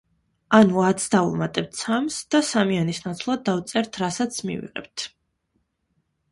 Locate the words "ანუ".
0.59-0.79